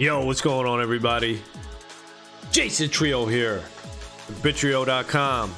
[0.00, 1.42] Yo, what's going on, everybody?
[2.50, 3.62] Jason Trio here,
[4.40, 5.54] Bitrio.com.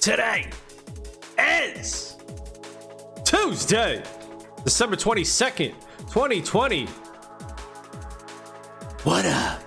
[0.00, 0.48] Today
[1.38, 2.16] is
[3.26, 4.02] Tuesday,
[4.64, 6.86] December 22nd, 2020.
[9.04, 9.62] What up?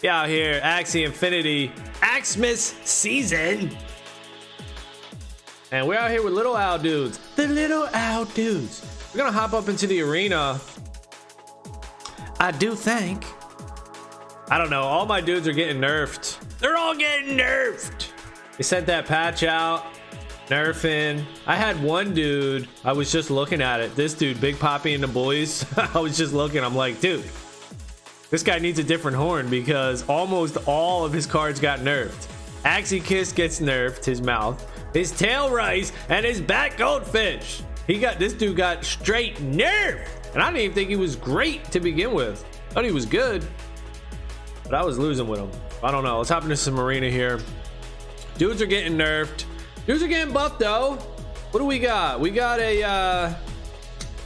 [0.00, 1.68] Yeah, out here, Axie Infinity,
[2.00, 3.76] Axmas season.
[5.72, 7.18] And we're out here with little owl dudes.
[7.36, 9.10] The little owl dudes.
[9.12, 10.58] We're gonna hop up into the arena.
[12.40, 13.26] I do think.
[14.50, 14.82] I don't know.
[14.82, 16.38] All my dudes are getting nerfed.
[16.58, 18.08] They're all getting nerfed.
[18.56, 19.84] They sent that patch out,
[20.48, 21.22] nerfing.
[21.46, 22.66] I had one dude.
[22.82, 23.94] I was just looking at it.
[23.94, 25.66] This dude, Big Poppy and the boys.
[25.94, 26.64] I was just looking.
[26.64, 27.24] I'm like, dude,
[28.30, 32.26] this guy needs a different horn because almost all of his cards got nerfed.
[32.64, 37.62] Axie Kiss gets nerfed, his mouth, his tail rice, and his back goldfish.
[37.86, 40.08] He got this dude got straight nerfed.
[40.32, 42.44] And I didn't even think he was great to begin with.
[42.70, 43.44] Thought he was good.
[44.64, 45.50] But I was losing with him.
[45.82, 46.18] I don't know.
[46.18, 47.40] Let's hop into some arena here.
[48.38, 49.44] Dudes are getting nerfed.
[49.86, 50.96] Dudes are getting buffed though.
[51.50, 52.20] What do we got?
[52.20, 53.34] We got a uh,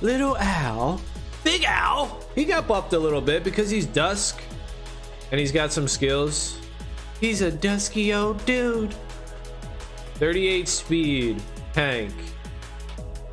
[0.03, 1.01] little owl.
[1.43, 2.21] Big owl.
[2.35, 4.43] He got buffed a little bit because he's dusk.
[5.31, 6.59] And he's got some skills.
[7.21, 8.95] He's a dusky old dude.
[10.17, 11.43] 38 speed.
[11.73, 12.13] Tank.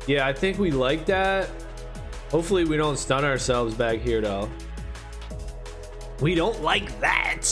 [0.06, 1.48] Yeah, I think we like that.
[2.30, 4.48] Hopefully we don't stun ourselves back here though.
[6.20, 7.44] We don't like that.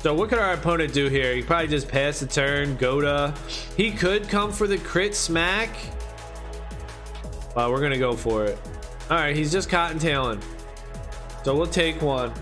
[0.00, 1.34] So what could our opponent do here?
[1.34, 3.34] He probably just pass the turn, Goda.
[3.76, 5.70] He could come for the crit smack.
[7.54, 8.58] But we're gonna go for it.
[9.10, 10.42] All right, he's just cottontailing.
[11.44, 12.32] So we'll take one.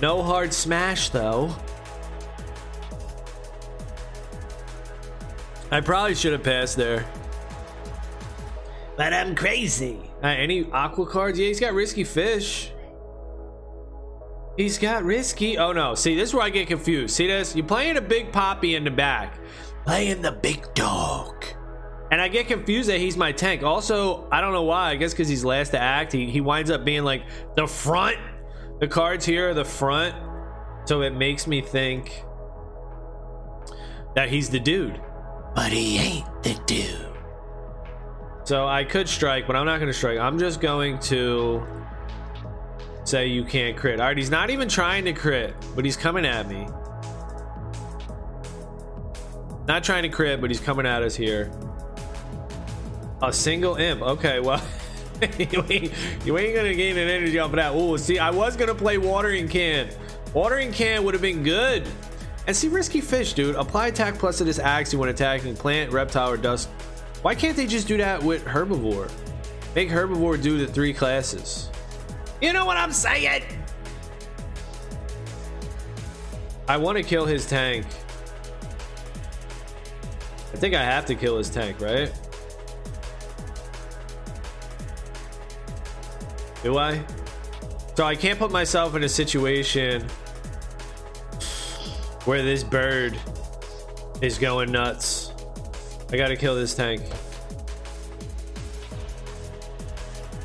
[0.00, 1.54] No hard smash though.
[5.74, 7.04] I probably should have passed there.
[8.96, 9.98] But I'm crazy.
[10.22, 11.36] Uh, any aqua cards?
[11.36, 12.70] Yeah, he's got risky fish.
[14.56, 15.58] He's got risky.
[15.58, 15.96] Oh no.
[15.96, 17.16] See, this is where I get confused.
[17.16, 17.56] See this?
[17.56, 19.36] You're playing a big poppy in the back.
[19.84, 21.44] Playing the big dog.
[22.12, 23.64] And I get confused that he's my tank.
[23.64, 24.90] Also, I don't know why.
[24.90, 26.12] I guess because he's last to act.
[26.12, 27.24] He, he winds up being like
[27.56, 28.18] the front.
[28.78, 30.14] The cards here are the front.
[30.84, 32.22] So it makes me think
[34.14, 35.00] that he's the dude.
[35.54, 37.14] But he ain't the dude.
[38.44, 40.18] So I could strike, but I'm not going to strike.
[40.18, 41.66] I'm just going to
[43.04, 44.00] say you can't crit.
[44.00, 46.66] All right, he's not even trying to crit, but he's coming at me.
[49.66, 51.50] Not trying to crit, but he's coming at us here.
[53.22, 54.02] A single imp.
[54.02, 54.62] Okay, well,
[55.38, 55.92] you, ain't,
[56.26, 57.72] you ain't gonna gain an energy off of that.
[57.72, 59.88] Oh, see, I was gonna play watering can.
[60.34, 61.88] Watering can would have been good.
[62.46, 63.56] And see, risky fish, dude.
[63.56, 66.68] Apply attack plus to this axe when attacking plant, reptile, or dust
[67.24, 69.10] why can't they just do that with herbivore?
[69.74, 71.70] Make herbivore do the three classes.
[72.42, 73.44] You know what I'm saying?
[76.68, 77.86] I want to kill his tank.
[80.52, 82.12] I think I have to kill his tank, right?
[86.62, 87.02] Do I?
[87.96, 90.06] So I can't put myself in a situation
[92.24, 93.18] where this bird
[94.20, 95.32] is going nuts.
[96.10, 97.02] I gotta kill this tank.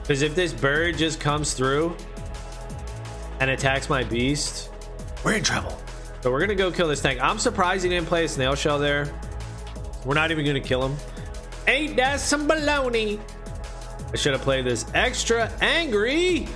[0.02, 1.96] Because if this bird just comes through
[3.40, 4.72] and attacks my beast,
[5.24, 5.78] we're in trouble.
[6.22, 7.22] So we're gonna go kill this tank.
[7.22, 9.14] I'm surprised he didn't play a snail shell there.
[10.06, 10.98] We're not even gonna kill him.
[11.68, 13.20] Ain't that some baloney?
[14.12, 16.48] I should have played this extra angry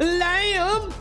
[0.00, 0.94] lamb.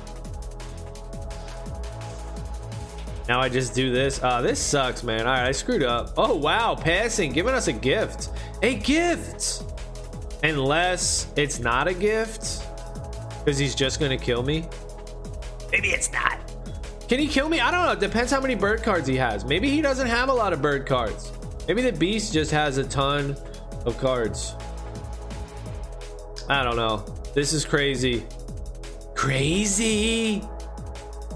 [3.32, 4.22] Now I just do this.
[4.22, 5.22] Uh, this sucks, man.
[5.22, 6.16] All right, I screwed up.
[6.18, 6.76] Oh, wow.
[6.76, 8.28] Passing, giving us a gift.
[8.62, 9.64] A gift.
[10.44, 12.62] Unless it's not a gift.
[13.40, 14.68] Because he's just going to kill me.
[15.72, 16.40] Maybe it's not.
[17.08, 17.62] Can he kill me?
[17.62, 17.94] I don't know.
[17.94, 19.46] It depends how many bird cards he has.
[19.46, 21.32] Maybe he doesn't have a lot of bird cards.
[21.70, 23.38] Maybe the beast just has a ton
[23.86, 24.56] of cards.
[26.50, 27.06] I don't know.
[27.34, 28.26] This is crazy.
[29.16, 30.44] Crazy.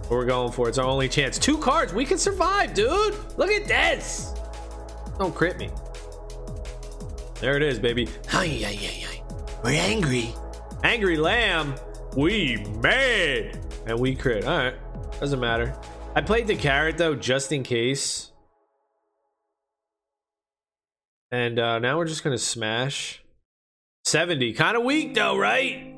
[0.10, 0.70] We're going for.
[0.70, 1.40] It's our only chance.
[1.40, 1.94] Two cards.
[1.94, 3.16] We can survive, dude.
[3.38, 4.34] Look at this.
[5.18, 5.70] Don't crit me.
[7.42, 8.08] There it is, baby.
[8.30, 9.24] Hi, hi, hi, hi.
[9.64, 10.34] We're angry.
[10.84, 11.76] Angry lamb.
[12.16, 13.60] We mad.
[13.88, 14.46] And we crit.
[14.46, 14.76] All right.
[15.20, 15.76] Doesn't matter.
[16.16, 18.32] I played the carrot, though, just in case.
[21.32, 23.24] And uh, now we're just going to smash.
[24.06, 24.54] 70.
[24.54, 25.96] Kind of weak, though, right?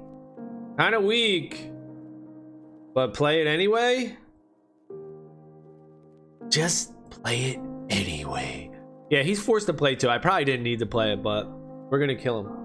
[0.77, 1.69] Kind of weak.
[2.97, 4.17] But play it anyway?
[6.49, 7.59] Just play it
[7.91, 8.71] anyway.
[9.11, 10.09] Yeah, he's forced to play too.
[10.09, 12.57] I probably didn't need to play it, but we're gonna kill him.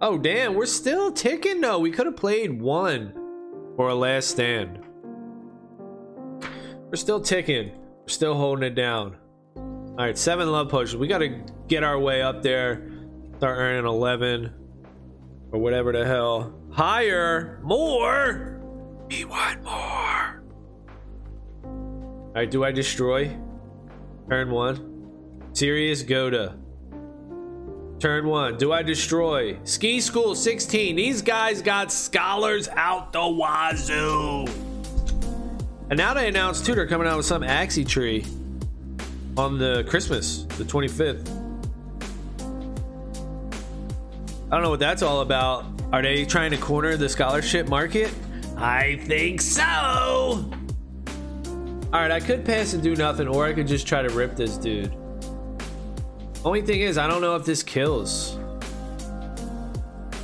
[0.00, 1.78] Oh, damn, we're still ticking though.
[1.80, 3.12] We could have played one
[3.76, 4.78] for a last stand.
[6.88, 7.72] We're still ticking.
[7.72, 9.18] We're still holding it down.
[9.54, 10.96] All right, seven love potions.
[10.96, 12.90] We got to get our way up there.
[13.36, 14.50] Start earning 11
[15.52, 16.58] or whatever the hell.
[16.70, 18.51] Higher, more.
[19.12, 20.42] We want more.
[21.64, 23.36] All right, do I destroy?
[24.30, 25.50] Turn one.
[25.52, 26.56] Serious Goda.
[27.98, 28.56] Turn one.
[28.56, 29.58] Do I destroy?
[29.64, 30.96] Ski School 16.
[30.96, 34.46] These guys got scholars out the wazoo.
[35.90, 38.24] And now they announced they're coming out with some Axie tree
[39.36, 41.28] on the Christmas, the 25th.
[44.50, 45.66] I don't know what that's all about.
[45.92, 48.10] Are they trying to corner the scholarship market?
[48.62, 49.60] I think so.
[51.92, 54.36] All right, I could pass and do nothing, or I could just try to rip
[54.36, 54.94] this dude.
[56.44, 58.38] Only thing is, I don't know if this kills.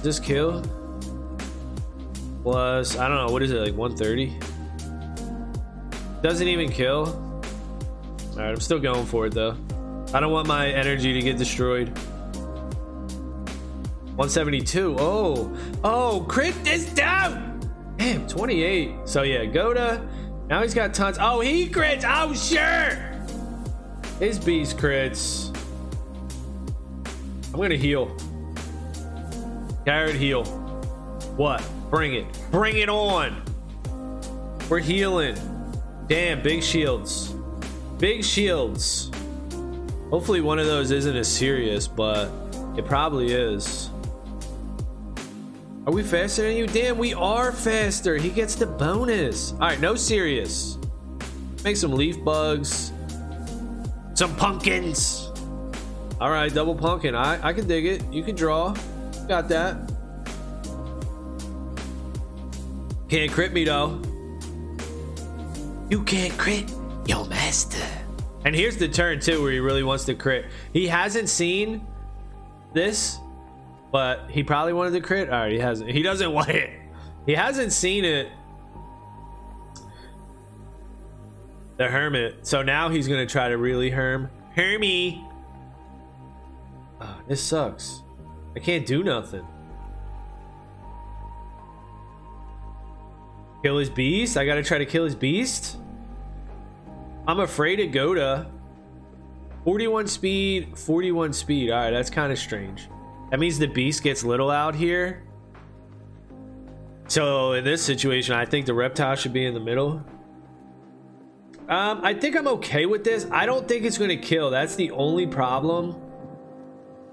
[0.02, 0.62] This kill
[2.44, 4.38] was I don't know what is it like 130.
[6.23, 7.06] Doesn't even kill.
[7.08, 9.56] All right, I'm still going for it though.
[10.14, 11.88] I don't want my energy to get destroyed.
[14.14, 14.96] 172.
[14.96, 17.47] Oh, oh, crit this down.
[18.08, 18.90] Damn, 28.
[19.05, 20.08] So yeah, Goda.
[20.49, 21.19] Now he's got tons.
[21.20, 22.05] Oh, he crits.
[22.06, 22.96] Oh, sure.
[24.19, 25.55] His beast crits.
[27.52, 28.16] I'm gonna heal.
[29.84, 30.46] Carrot heal.
[31.37, 31.62] What?
[31.90, 32.26] Bring it.
[32.50, 33.43] Bring it on.
[34.70, 35.37] We're healing.
[36.06, 37.34] Damn, big shields.
[37.99, 39.10] Big shields.
[40.08, 42.31] Hopefully one of those isn't as serious, but
[42.75, 43.88] it probably is.
[45.88, 46.67] Are we faster than you?
[46.67, 48.19] Damn, we are faster.
[48.19, 49.52] He gets the bonus.
[49.52, 50.76] All right, no serious.
[51.64, 52.93] Make some leaf bugs.
[54.12, 55.31] Some pumpkins.
[56.20, 57.14] All right, double pumpkin.
[57.14, 58.05] I I can dig it.
[58.12, 58.76] You can draw.
[59.29, 59.90] Got that.
[63.08, 64.02] Can't crit me though.
[65.88, 66.70] You can't crit
[67.06, 67.88] your master.
[68.44, 70.50] And here's the turn too, where he really wants to crit.
[70.75, 71.87] He hasn't seen
[72.75, 73.19] this,
[73.90, 75.31] but he probably wanted to crit.
[75.31, 75.90] All right, he hasn't.
[75.90, 76.70] He doesn't want it.
[77.26, 78.29] He hasn't seen it.
[81.76, 82.46] The hermit.
[82.46, 84.31] So now he's gonna try to really herm.
[84.56, 85.25] Hermy.
[87.00, 88.02] Ah, this sucks.
[88.56, 89.46] I can't do nothing.
[93.62, 94.37] Kill his beast?
[94.37, 95.76] I gotta try to kill his beast?
[97.26, 98.50] I'm afraid of Goda.
[99.64, 101.70] 41 speed, 41 speed.
[101.70, 102.88] Alright, that's kind of strange.
[103.30, 105.22] That means the beast gets little out here.
[107.08, 110.04] So in this situation, I think the reptile should be in the middle.
[111.69, 113.26] Um, I think I'm okay with this.
[113.30, 114.50] I don't think it's going to kill.
[114.50, 115.96] That's the only problem.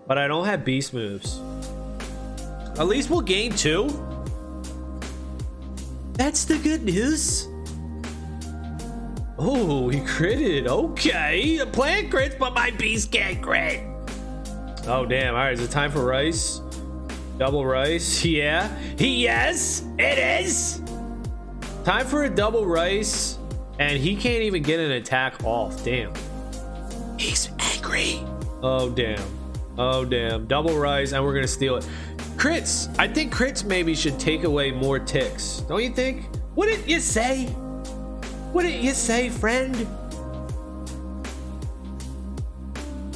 [0.08, 1.42] But I don't have beast moves.
[2.78, 3.90] At least we'll gain two.
[6.14, 7.48] That's the good news.
[9.38, 10.68] Oh, he critted.
[10.68, 11.58] Okay.
[11.58, 13.84] The plant crits, but my beast can't crit.
[14.88, 15.34] Oh, damn.
[15.34, 15.54] All right.
[15.54, 16.62] Is it time for rice?
[17.38, 18.24] Double rice?
[18.26, 18.76] Yeah.
[18.98, 20.82] He yes, it is.
[21.84, 23.38] Time for a double rice.
[23.80, 25.84] And he can't even get an attack off.
[25.84, 26.14] Damn.
[27.20, 28.22] He's angry.
[28.62, 29.24] Oh, damn.
[29.78, 30.48] Oh, damn.
[30.48, 31.88] Double rice, and we're going to steal it.
[32.38, 32.94] Crits.
[32.98, 35.64] I think crits maybe should take away more ticks.
[35.68, 36.26] Don't you think?
[36.56, 37.54] Wouldn't you say?
[38.54, 39.88] Wouldn't you say, friend?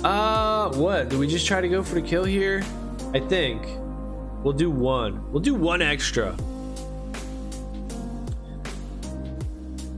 [0.03, 1.09] Uh, what?
[1.09, 2.63] Do we just try to go for the kill here?
[3.13, 3.65] I think.
[4.43, 5.29] We'll do one.
[5.31, 6.35] We'll do one extra.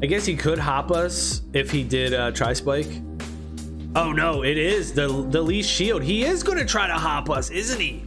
[0.02, 2.88] I guess he could hop us if he did uh, Tri-Spike.
[3.96, 6.02] Oh no, it is the the least shield.
[6.02, 8.04] He is gonna try to hop us, isn't he?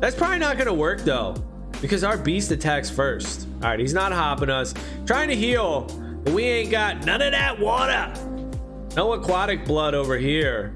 [0.00, 1.36] That's probably not gonna work though,
[1.80, 3.46] because our beast attacks first.
[3.62, 4.74] All right, he's not hopping us.
[5.06, 5.82] Trying to heal,
[6.24, 8.12] but we ain't got none of that water.
[8.96, 10.74] No aquatic blood over here.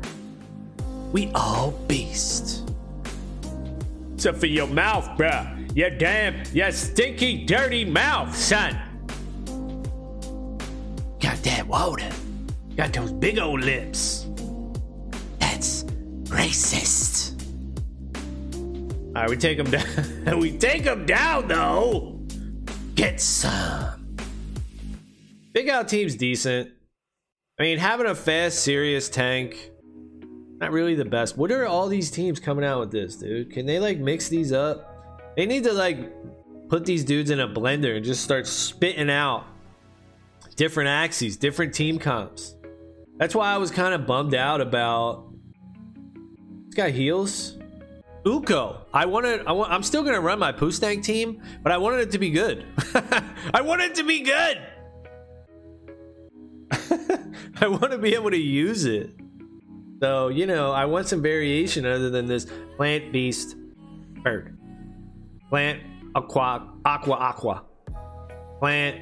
[1.14, 2.68] We all beast.
[4.14, 5.71] Except for your mouth, bruh.
[5.76, 8.76] You damn, you stinky, dirty mouth, son.
[11.21, 12.11] Got that water.
[12.76, 14.26] Got those big old lips.
[15.38, 15.85] That's
[16.25, 17.40] racist.
[19.14, 20.40] All right, we take them down.
[20.40, 22.18] we take them down, though.
[22.97, 24.16] Get some.
[25.52, 26.73] Big out team's decent.
[27.61, 29.71] I mean, having a fast, serious tank,
[30.61, 31.37] not really the best.
[31.37, 33.50] What are all these teams coming out with this, dude?
[33.50, 34.90] Can they like mix these up?
[35.37, 35.99] They need to like
[36.68, 39.44] put these dudes in a blender and just start spitting out
[40.56, 42.54] different axes, different team comps.
[43.16, 45.32] That's why I was kind of bummed out about.
[46.66, 47.58] This guy heals.
[48.25, 48.80] Uko.
[48.92, 49.46] I wanted.
[49.46, 49.70] I want.
[49.73, 52.64] I'm still gonna run my Poostank team, but I wanted it to be good.
[53.54, 54.58] I want it to be good.
[57.61, 59.11] I want to be able to use it.
[60.04, 62.46] So you know, I want some variation other than this
[62.76, 63.56] plant, beast,
[64.23, 64.58] bird,
[65.49, 65.80] plant,
[66.14, 67.64] aqua, aqua, aqua,
[68.58, 69.00] plant,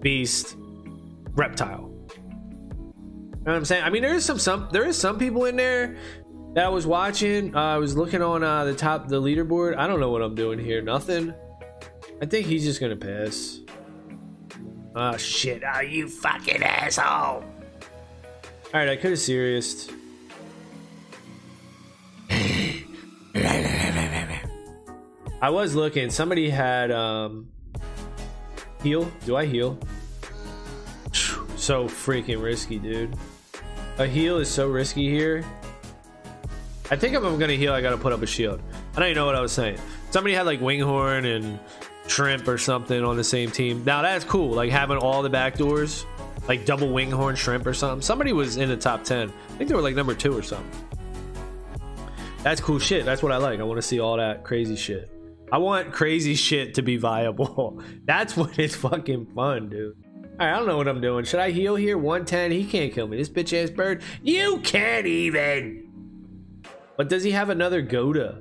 [0.00, 0.54] beast,
[1.30, 1.90] reptile.
[2.10, 3.84] You know what I'm saying?
[3.84, 5.96] I mean, there is some some there is some people in there
[6.56, 7.56] that I was watching.
[7.56, 9.78] Uh, I was looking on uh, the top the leaderboard.
[9.78, 10.82] I don't know what I'm doing here.
[10.82, 11.32] Nothing.
[12.20, 13.60] I think he's just gonna pass.
[14.94, 15.62] Oh shit!
[15.74, 17.42] Oh you fucking asshole!
[17.42, 17.44] All
[18.74, 19.88] right, I could have serious.
[25.42, 26.08] I was looking.
[26.08, 27.48] Somebody had um
[28.80, 29.10] heal.
[29.26, 29.76] Do I heal?
[31.56, 33.16] So freaking risky, dude.
[33.98, 35.44] A heal is so risky here.
[36.92, 38.62] I think if I'm gonna heal, I gotta put up a shield.
[38.94, 39.78] I don't even know what I was saying.
[40.12, 41.58] Somebody had like Winghorn and
[42.06, 43.82] Shrimp or something on the same team.
[43.84, 46.06] Now that's cool, like having all the back doors,
[46.46, 48.00] like double Winghorn Shrimp or something.
[48.00, 49.28] Somebody was in the top 10.
[49.28, 50.70] I think they were like number two or something.
[52.44, 53.04] That's cool shit.
[53.04, 53.58] That's what I like.
[53.58, 55.10] I want to see all that crazy shit.
[55.52, 57.82] I want crazy shit to be viable.
[58.06, 59.94] That's when it's fucking fun, dude.
[60.40, 61.26] I don't know what I'm doing.
[61.26, 61.98] Should I heal here?
[61.98, 62.50] 110.
[62.50, 63.18] He can't kill me.
[63.18, 64.02] This bitch ass bird.
[64.22, 65.90] You can't even.
[66.96, 68.40] But does he have another Goda?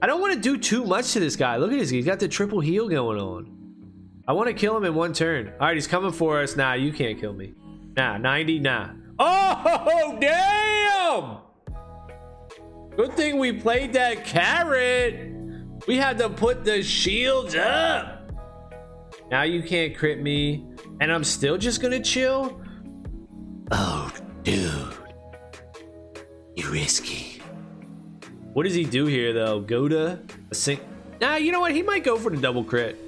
[0.00, 1.58] I don't want to do too much to this guy.
[1.58, 1.90] Look at this.
[1.90, 3.54] He's got the triple heal going on.
[4.26, 5.52] I want to kill him in one turn.
[5.60, 6.56] All right, he's coming for us.
[6.56, 7.52] Nah, you can't kill me.
[7.94, 8.90] Nah, 90, nah.
[9.18, 11.38] Oh, damn!
[12.96, 15.37] Good thing we played that carrot.
[15.88, 18.30] We had to put the shields up.
[19.30, 20.66] Now you can't crit me.
[21.00, 22.60] And I'm still just gonna chill?
[23.70, 24.94] Oh, dude.
[26.54, 27.40] you're risky.
[28.52, 29.60] What does he do here, though?
[29.60, 30.82] Go to A sink?
[31.22, 31.72] Nah, you know what?
[31.72, 32.98] He might go for the double crit.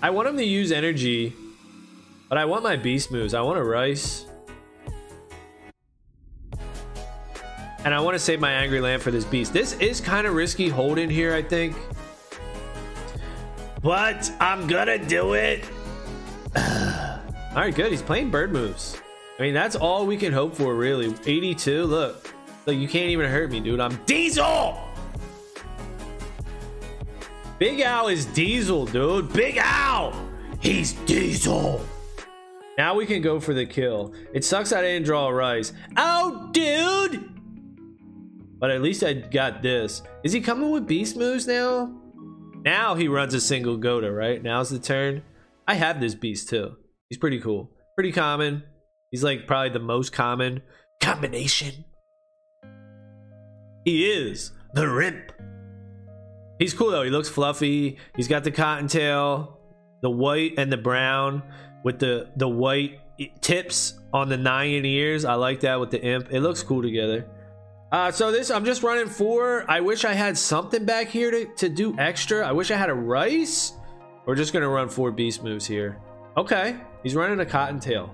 [0.00, 1.32] I want him to use energy,
[2.28, 3.34] but I want my beast moves.
[3.34, 4.26] I want a rice.
[7.84, 9.52] And I want to save my angry lamp for this beast.
[9.52, 11.76] This is kind of risky holding here, I think.
[13.82, 15.68] But I'm gonna do it.
[16.56, 17.20] all
[17.54, 17.90] right, good.
[17.90, 18.96] He's playing bird moves.
[19.38, 21.14] I mean, that's all we can hope for, really.
[21.26, 21.84] 82.
[21.84, 22.32] Look,
[22.64, 23.80] look, you can't even hurt me, dude.
[23.80, 24.78] I'm Diesel.
[27.58, 29.30] Big Al is Diesel, dude.
[29.34, 30.14] Big Al.
[30.60, 31.84] He's Diesel.
[32.78, 34.14] Now we can go for the kill.
[34.32, 35.74] It sucks I didn't draw a rice.
[35.98, 37.33] Oh, dude.
[38.64, 40.00] But at least I got this.
[40.22, 41.94] Is he coming with beast moves now?
[42.62, 44.42] Now he runs a single Goda, right?
[44.42, 45.22] Now's the turn.
[45.68, 46.74] I have this beast too.
[47.10, 47.70] He's pretty cool.
[47.94, 48.62] Pretty common.
[49.10, 50.62] He's like probably the most common
[50.98, 51.84] combination.
[53.84, 55.30] He is the Rimp.
[56.58, 57.02] He's cool though.
[57.02, 57.98] He looks fluffy.
[58.16, 59.58] He's got the cottontail,
[60.00, 61.42] the white and the brown
[61.84, 62.98] with the the white
[63.42, 65.26] tips on the nine ears.
[65.26, 66.32] I like that with the imp.
[66.32, 67.28] It looks cool together.
[67.92, 69.64] Uh, so this, I'm just running four.
[69.68, 72.46] I wish I had something back here to, to do extra.
[72.46, 73.74] I wish I had a rice.
[74.26, 75.98] We're just to run four beast moves here.
[76.36, 76.76] Okay.
[77.02, 78.10] He's running a cottontail.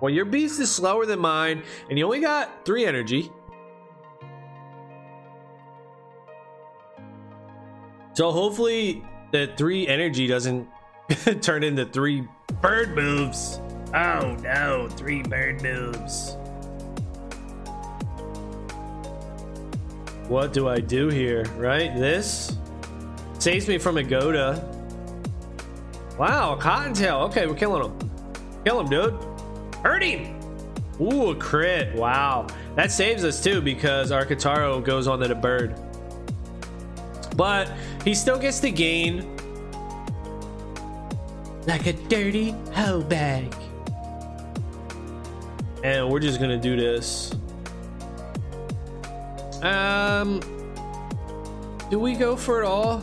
[0.00, 3.32] Well, your beast is slower than mine, and you only got three energy.
[8.12, 10.68] So hopefully the three energy doesn't
[11.40, 12.26] turn into three
[12.60, 13.60] bird moves.
[13.94, 16.36] Oh no, three bird moves.
[20.28, 21.96] What do I do here, right?
[21.96, 22.56] This
[23.38, 24.62] saves me from a Goda.
[26.18, 27.20] Wow, a Cottontail.
[27.28, 28.10] Okay, we're killing him.
[28.64, 29.14] Kill him, dude.
[29.82, 30.38] Hurt him.
[31.00, 31.94] Ooh, a crit.
[31.94, 32.46] Wow.
[32.74, 35.80] That saves us too because our Kataro goes on to the bird.
[37.36, 37.72] But
[38.04, 39.34] he still gets to gain
[41.66, 43.54] like a dirty hoe bag.
[45.84, 47.32] And we're just gonna do this.
[49.62, 50.40] Um,
[51.90, 53.02] do we go for it all?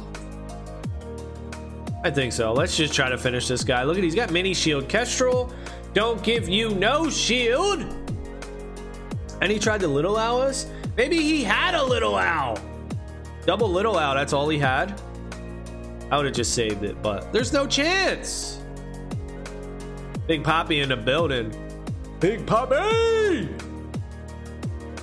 [2.03, 2.53] I think so.
[2.53, 3.83] Let's just try to finish this guy.
[3.83, 4.87] Look at he's got mini shield.
[4.87, 5.51] Kestrel,
[5.93, 7.81] don't give you no shield.
[9.41, 10.67] And he tried to little owl us.
[10.95, 12.59] Maybe he had a little owl.
[13.45, 14.15] Double little owl.
[14.15, 15.01] That's all he had.
[16.11, 18.61] I would have just saved it, but there's no chance.
[20.27, 21.53] Big Poppy in the building.
[22.19, 23.49] Big Poppy!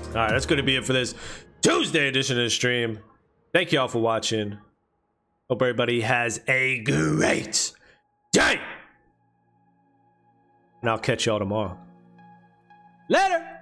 [0.09, 1.15] All right, that's going to be it for this
[1.63, 2.99] Tuesday edition of the stream.
[3.53, 4.59] Thank you all for watching.
[5.49, 7.73] Hope everybody has a great
[8.33, 8.61] day.
[10.81, 11.79] And I'll catch y'all tomorrow.
[13.09, 13.62] Later.